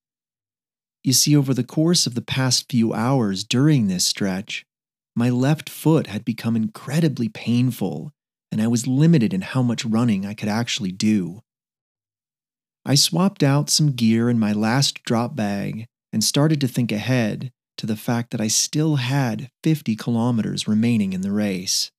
[1.04, 4.66] You see, over the course of the past few hours during this stretch,
[5.18, 8.14] my left foot had become incredibly painful,
[8.54, 11.42] and I was limited in how much running I could actually do.
[12.90, 17.52] I swapped out some gear in my last drop bag and started to think ahead
[17.80, 21.92] to the fact that I still had 50 kilometers remaining in the race.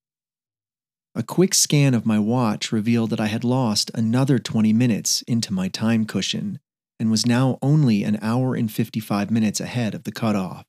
[1.15, 5.53] A quick scan of my watch revealed that I had lost another 20 minutes into
[5.53, 6.59] my time cushion
[6.99, 10.65] and was now only an hour and 55 minutes ahead of the cutoff.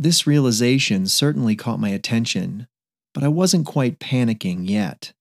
[0.00, 2.66] This realization certainly caught my attention,
[3.12, 5.12] but I wasn't quite panicking yet.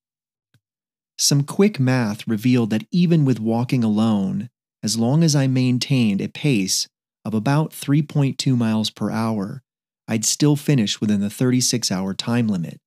[1.23, 4.49] Some quick math revealed that even with walking alone,
[4.83, 6.89] as long as I maintained a pace
[7.23, 9.63] of about 3.2 miles per hour,
[10.05, 12.81] I'd still finish within the 36 hour time limit.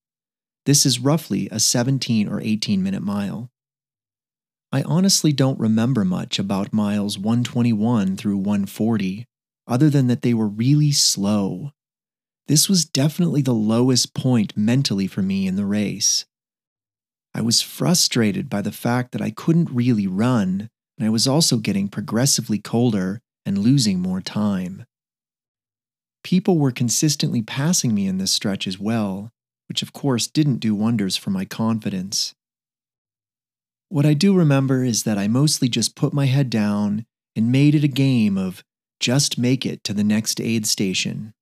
[0.66, 3.49] This is roughly a 17 or 18 minute mile.
[4.70, 9.24] I honestly don't remember much about miles 121 through 140,
[9.66, 11.70] other than that they were really slow.
[12.49, 16.26] This was definitely the lowest point mentally for me in the race.
[17.37, 21.59] I was frustrated by the fact that I couldn't really run, and I was also
[21.59, 24.87] getting progressively colder and losing more time.
[26.24, 29.32] People were consistently passing me in this stretch as well,
[29.68, 32.34] which of course didn't do wonders for my confidence.
[33.91, 37.05] What I do remember is that I mostly just put my head down
[37.37, 38.64] and made it a game of
[38.99, 41.34] just make it to the next aid station.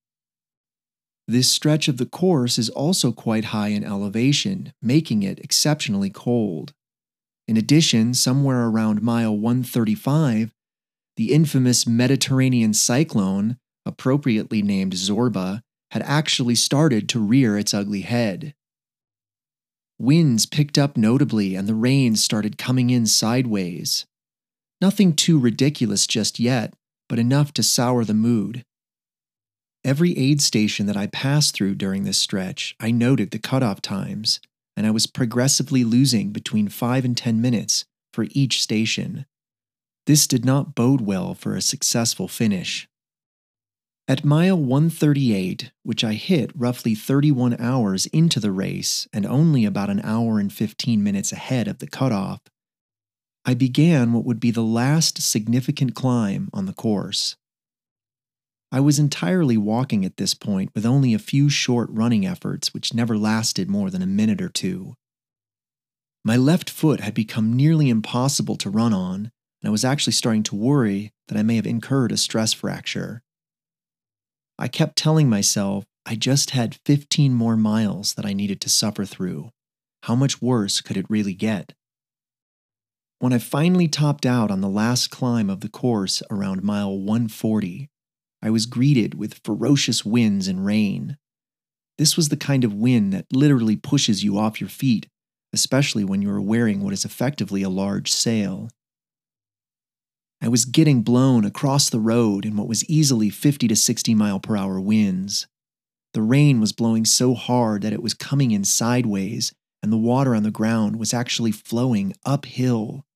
[1.27, 6.75] This stretch of the course is also quite high in elevation, making it exceptionally cold.
[7.49, 10.53] In addition, somewhere around mile 135,
[11.17, 13.57] the infamous Mediterranean cyclone,
[13.87, 15.63] appropriately named Zorba,
[15.93, 18.55] had actually started to rear its ugly head.
[19.99, 24.07] Winds picked up notably and the rain started coming in sideways.
[24.81, 26.75] Nothing too ridiculous just yet,
[27.09, 28.65] but enough to sour the mood.
[29.85, 34.41] Every aid station that I passed through during this stretch, I noted the cutoff times,
[34.79, 39.27] and I was progressively losing between 5 and 10 minutes for each station.
[40.07, 42.89] This did not bode well for a successful finish.
[44.09, 49.91] At mile 138, which I hit roughly 31 hours into the race and only about
[49.91, 52.41] an hour and 15 minutes ahead of the cutoff,
[53.45, 57.37] I began what would be the last significant climb on the course.
[58.75, 62.93] I was entirely walking at this point with only a few short running efforts which
[62.93, 64.95] never lasted more than a minute or two.
[66.25, 69.31] My left foot had become nearly impossible to run on,
[69.63, 73.23] and I was actually starting to worry that I may have incurred a stress fracture.
[74.59, 79.05] I kept telling myself I just had 15 more miles that I needed to suffer
[79.05, 79.51] through.
[80.03, 81.75] How much worse could it really get?
[83.21, 87.89] When I finally topped out on the last climb of the course around mile 140,
[88.45, 91.17] I was greeted with ferocious winds and rain.
[91.97, 95.09] This was the kind of wind that literally pushes you off your feet,
[95.55, 98.69] especially when you are wearing what is effectively a large sail.
[100.43, 104.39] I was getting blown across the road in what was easily 50 to 60 mile
[104.39, 105.47] per hour winds.
[106.13, 110.35] The rain was blowing so hard that it was coming in sideways, and the water
[110.35, 113.07] on the ground was actually flowing uphill.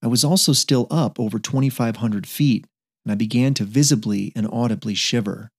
[0.00, 2.66] I was also still up over 2,500 feet,
[3.04, 5.50] and I began to visibly and audibly shiver.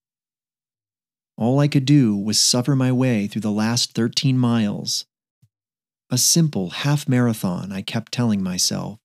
[1.38, 5.06] All I could do was suffer my way through the last 13 miles.
[6.10, 9.00] A simple half marathon, I kept telling myself.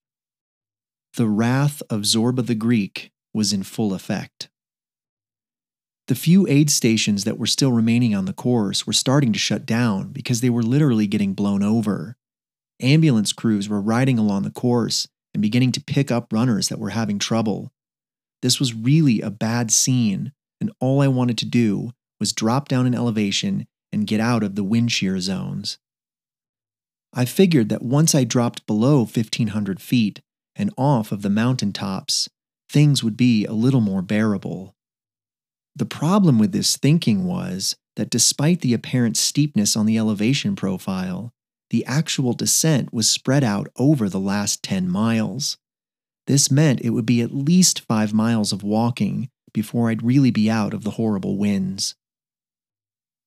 [1.16, 4.49] The wrath of Zorba the Greek was in full effect.
[6.09, 9.66] The few aid stations that were still remaining on the course were starting to shut
[9.66, 12.16] down because they were literally getting blown over.
[12.80, 16.91] Ambulance crews were riding along the course and beginning to pick up runners that were
[16.91, 17.72] having trouble.
[18.47, 20.30] This was really a bad scene,
[20.61, 21.90] and all I wanted to do
[22.20, 25.78] was drop down in elevation and get out of the wind shear zones.
[27.12, 30.20] I figured that once I dropped below 1500 feet,
[30.55, 32.28] and off of the mountain tops,
[32.70, 34.76] things would be a little more bearable.
[35.74, 41.32] The problem with this thinking was that despite the apparent steepness on the elevation profile,
[41.70, 45.59] the actual descent was spread out over the last 10 miles.
[46.26, 50.50] This meant it would be at least five miles of walking before I'd really be
[50.50, 51.94] out of the horrible winds.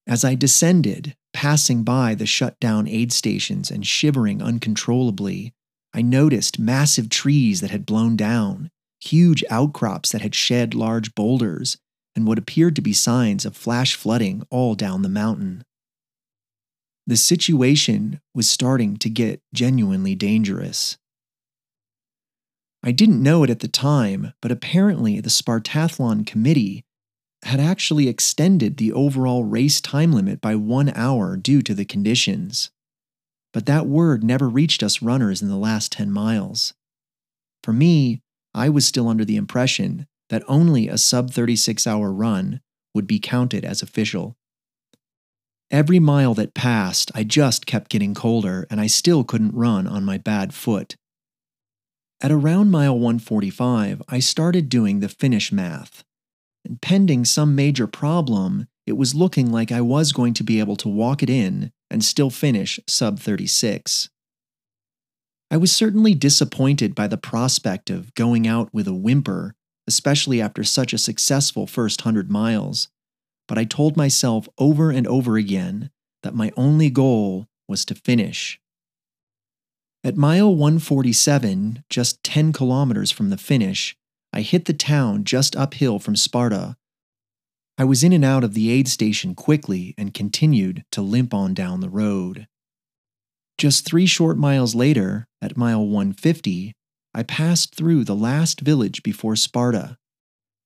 [0.06, 5.54] As I descended, passing by the shut down aid stations and shivering uncontrollably,
[5.94, 8.70] I noticed massive trees that had blown down,
[9.00, 11.78] huge outcrops that had shed large boulders,
[12.16, 15.64] and what appeared to be signs of flash flooding all down the mountain.
[17.08, 20.98] The situation was starting to get genuinely dangerous.
[22.84, 26.86] I didn't know it at the time, but apparently the Spartathlon committee
[27.44, 32.70] had actually extended the overall race time limit by one hour due to the conditions.
[33.54, 36.74] but that word never reached us runners in the last 10 miles.
[37.64, 38.22] For me,
[38.54, 42.62] I was still under the impression that only a sub 36 hour run
[42.94, 44.36] would be counted as official.
[45.72, 50.04] Every mile that passed, I just kept getting colder and I still couldn't run on
[50.04, 50.96] my bad foot.
[52.22, 56.04] At around mile 145, I started doing the finish math.
[56.66, 60.76] And pending some major problem, it was looking like I was going to be able
[60.78, 64.10] to walk it in and still finish sub 36.
[65.50, 69.56] I was certainly disappointed by the prospect of going out with a whimper,
[69.88, 72.90] especially after such a successful first 100 miles,
[73.48, 75.90] but I told myself over and over again
[76.24, 78.60] that my only goal was to finish.
[80.02, 83.98] At mile 147, just 10 kilometers from the finish,
[84.32, 86.78] I hit the town just uphill from Sparta.
[87.78, 91.54] I was in and out of the aid station quickly and continued to limp on
[91.54, 92.48] down the road.
[93.58, 96.74] Just three short miles later, at mile 150,
[97.14, 99.98] I passed through the last village before Sparta.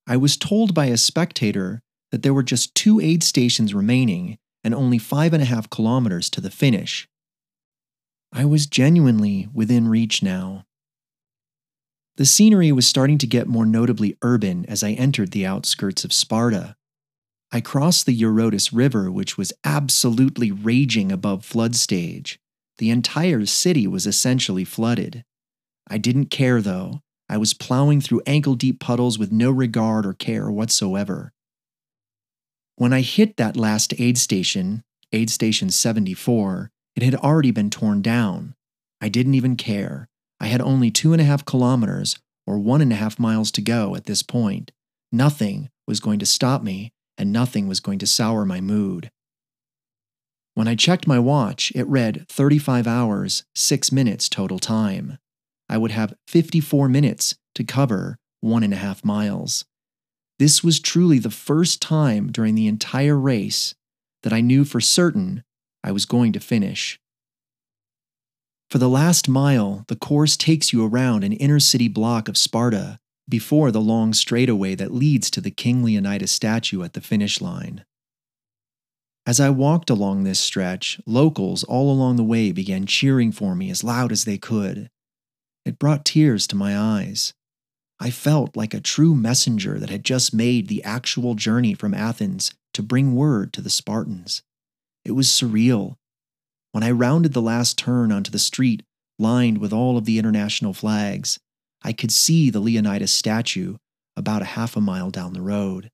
[0.05, 1.81] I was told by a spectator
[2.11, 6.29] that there were just two aid stations remaining and only five and a half kilometers
[6.31, 7.07] to the finish.
[8.36, 10.65] I was genuinely within reach now.
[12.17, 16.11] The scenery was starting to get more notably urban as I entered the outskirts of
[16.11, 16.75] Sparta.
[17.51, 22.39] I crossed the Eurotas River, which was absolutely raging above flood stage.
[22.79, 25.23] The entire city was essentially flooded.
[25.88, 27.01] I didn't care, though.
[27.29, 31.34] I was plowing through ankle deep puddles with no regard or care whatsoever.
[32.77, 38.02] When I hit that last aid station, aid station 74, it had already been torn
[38.02, 38.56] down.
[39.02, 40.08] I didn't even care.
[40.39, 43.62] I had only two and a half kilometers or one and a half miles to
[43.62, 44.72] go at this point.
[45.12, 49.10] Nothing was going to stop me, and nothing was going to sour my mood.
[50.56, 55.18] When I checked my watch, it read 35 hours, 6 minutes total time.
[55.70, 59.66] I would have 54 minutes to cover one and a half miles.
[60.39, 63.74] This was truly the first time during the entire race
[64.24, 65.44] that I knew for certain
[65.84, 66.99] I was going to finish.
[68.69, 72.99] For the last mile, the course takes you around an inner city block of Sparta
[73.29, 77.86] before the long straightaway that leads to the King Leonidas statue at the finish line.
[79.25, 83.69] As I walked along this stretch, locals all along the way began cheering for me
[83.69, 84.89] as loud as they could.
[85.65, 87.34] It brought tears to my eyes.
[87.99, 92.53] I felt like a true messenger that had just made the actual journey from Athens
[92.73, 94.41] to bring word to the Spartans.
[95.06, 95.95] It was surreal.
[96.72, 98.84] When I rounded the last turn onto the street
[99.20, 101.39] lined with all of the international flags,
[101.84, 103.78] I could see the Leonidas statue
[104.16, 105.89] about a half a mile down the road.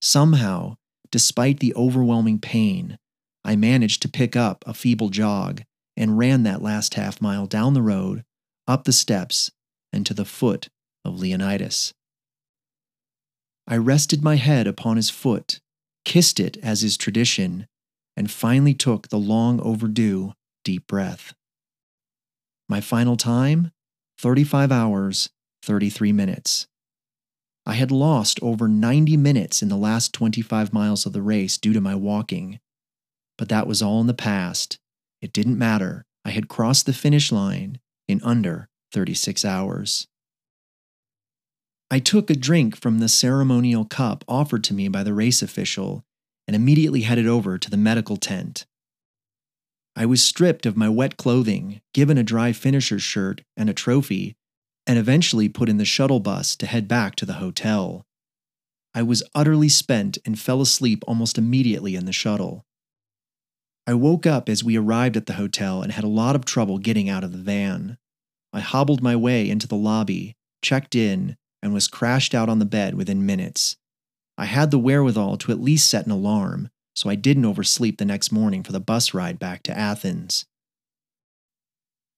[0.00, 0.76] Somehow,
[1.10, 2.98] despite the overwhelming pain,
[3.44, 5.62] I managed to pick up a feeble jog
[5.96, 8.24] and ran that last half mile down the road,
[8.66, 9.50] up the steps,
[9.92, 10.68] and to the foot
[11.04, 11.92] of Leonidas.
[13.66, 15.60] I rested my head upon his foot,
[16.04, 17.66] kissed it as is tradition,
[18.16, 20.32] and finally took the long overdue
[20.64, 21.34] deep breath.
[22.68, 23.72] My final time
[24.18, 25.30] 35 hours,
[25.62, 26.66] 33 minutes.
[27.64, 31.72] I had lost over 90 minutes in the last 25 miles of the race due
[31.72, 32.60] to my walking.
[33.38, 34.78] But that was all in the past.
[35.20, 36.04] It didn't matter.
[36.24, 40.06] I had crossed the finish line in under 36 hours.
[41.90, 46.04] I took a drink from the ceremonial cup offered to me by the race official
[46.52, 48.66] and immediately headed over to the medical tent.
[49.96, 54.36] I was stripped of my wet clothing, given a dry finisher's shirt and a trophy,
[54.86, 58.04] and eventually put in the shuttle bus to head back to the hotel.
[58.94, 62.66] I was utterly spent and fell asleep almost immediately in the shuttle.
[63.86, 66.76] I woke up as we arrived at the hotel and had a lot of trouble
[66.76, 67.96] getting out of the van.
[68.52, 72.66] I hobbled my way into the lobby, checked in, and was crashed out on the
[72.66, 73.78] bed within minutes.
[74.38, 78.04] I had the wherewithal to at least set an alarm, so I didn't oversleep the
[78.04, 80.46] next morning for the bus ride back to Athens.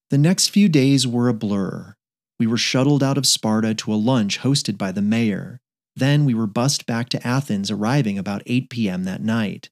[0.09, 1.95] The next few days were a blur.
[2.39, 5.59] We were shuttled out of Sparta to a lunch hosted by the mayor.
[5.95, 9.05] Then we were bussed back to Athens, arriving about 8 p.m.
[9.05, 9.69] that night.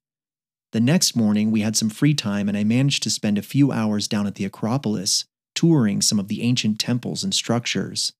[0.71, 3.71] The next morning, we had some free time, and I managed to spend a few
[3.71, 8.13] hours down at the Acropolis, touring some of the ancient temples and structures.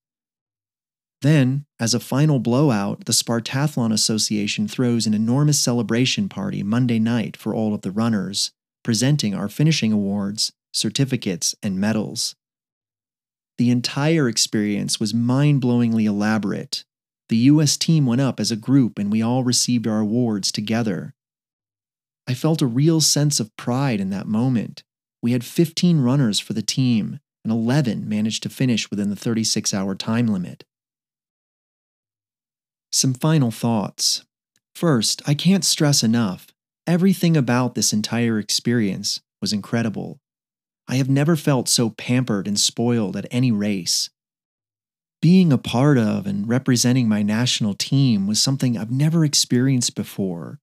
[1.24, 7.38] Then, as a final blowout, the Spartathlon Association throws an enormous celebration party Monday night
[7.38, 8.52] for all of the runners,
[8.84, 12.36] presenting our finishing awards, certificates, and medals.
[13.58, 16.84] The entire experience was mind blowingly elaborate.
[17.30, 21.14] The US team went up as a group and we all received our awards together.
[22.28, 24.84] I felt a real sense of pride in that moment.
[25.22, 29.74] We had 15 runners for the team, and 11 managed to finish within the 36
[29.74, 30.66] hour time limit.
[32.94, 34.24] Some final thoughts.
[34.74, 36.48] First, I can't stress enough
[36.86, 40.20] everything about this entire experience was incredible.
[40.88, 44.10] I have never felt so pampered and spoiled at any race.
[45.22, 50.60] Being a part of and representing my national team was something I've never experienced before.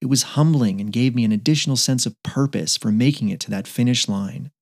[0.00, 3.50] It was humbling and gave me an additional sense of purpose for making it to
[3.50, 4.52] that finish line.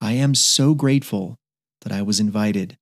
[0.00, 1.36] I am so grateful
[1.80, 2.78] that I was invited.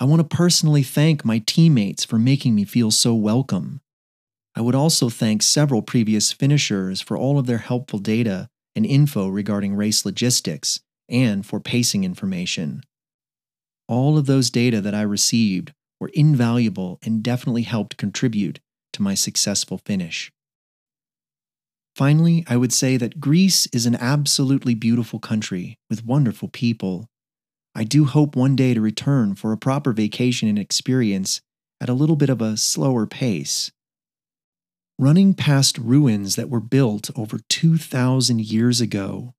[0.00, 3.80] I want to personally thank my teammates for making me feel so welcome.
[4.56, 9.28] I would also thank several previous finishers for all of their helpful data and info
[9.28, 12.82] regarding race logistics and for pacing information.
[13.86, 18.60] All of those data that I received were invaluable and definitely helped contribute
[18.94, 20.32] to my successful finish.
[21.94, 27.08] Finally, I would say that Greece is an absolutely beautiful country with wonderful people.
[27.74, 31.40] I do hope one day to return for a proper vacation and experience
[31.80, 33.72] at a little bit of a slower pace.
[34.98, 39.34] Running past ruins that were built over 2,000 years ago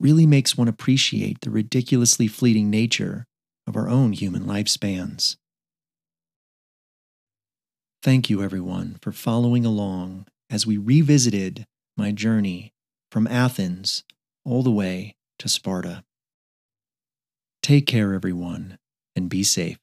[0.00, 3.24] really makes one appreciate the ridiculously fleeting nature
[3.68, 5.36] of our own human lifespans.
[8.02, 11.66] Thank you, everyone, for following along as we revisited
[11.96, 12.72] my journey
[13.10, 14.04] from Athens
[14.44, 16.04] all the way to Sparta.
[17.66, 18.78] Take care, everyone,
[19.16, 19.80] and be safe.